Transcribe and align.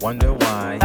Wonder 0.00 0.32
why 0.32 0.78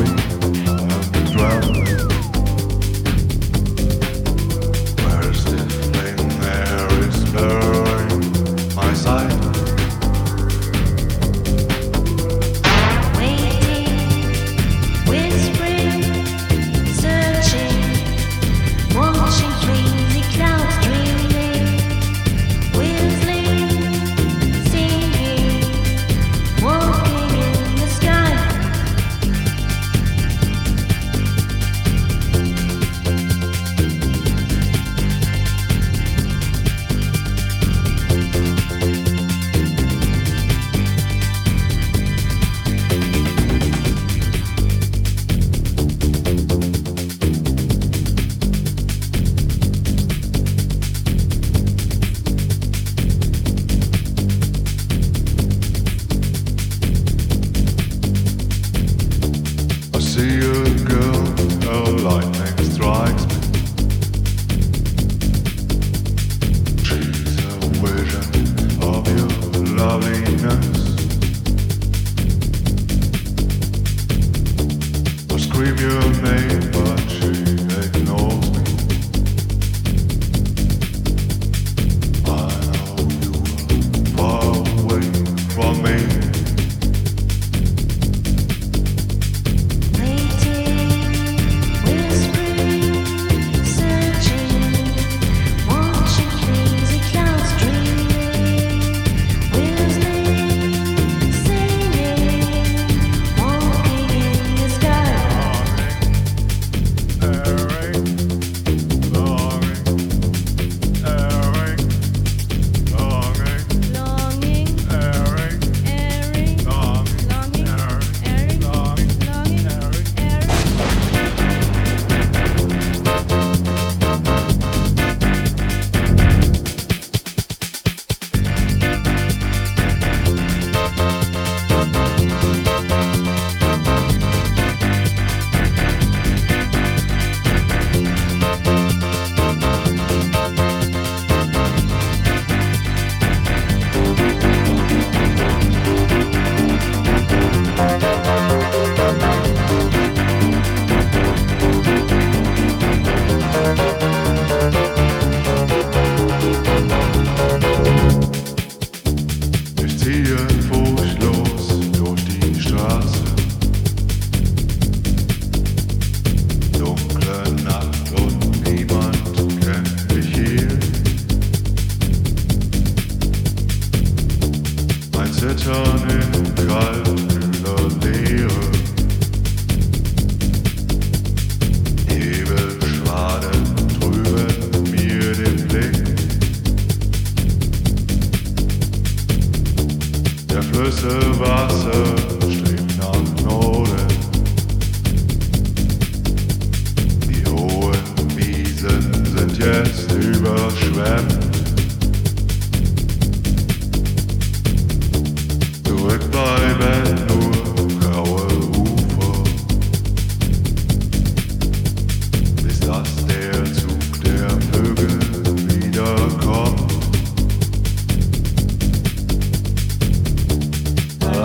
me 0.00 0.17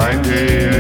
ein 0.03 0.21
Ehe. 0.25 0.72